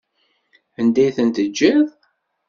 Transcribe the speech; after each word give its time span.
Anda 0.79 1.03
i 1.07 1.15
ten-teǧǧiḍ? 1.15 1.87